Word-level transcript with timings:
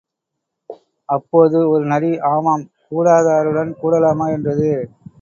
அப்போது 1.09 1.69
ஒரு 1.69 1.83
நரி 1.85 2.11
ஆமாம், 2.31 2.65
கூடாதாருடன் 2.89 3.73
கூடலாமா? 3.83 4.27
என்றது. 4.31 4.69